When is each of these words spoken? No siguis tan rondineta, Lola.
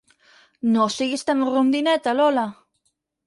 No 0.75 0.87
siguis 0.93 1.25
tan 1.27 1.45
rondineta, 1.51 2.17
Lola. 2.21 2.47